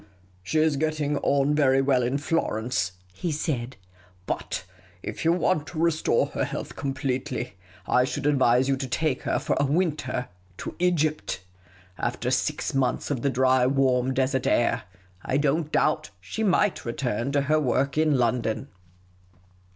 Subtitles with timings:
[0.41, 3.75] "She is getting on very well in Florence," he said;"
[4.25, 4.63] but
[5.03, 7.53] if you want to restore her health completely,
[7.85, 10.27] I should advise you to take her for a winter
[10.57, 11.41] to Egypt.
[11.99, 14.85] After six months of the dry, warm, desert air,
[15.23, 18.69] I don't doubt she might return to lier work in lyondon."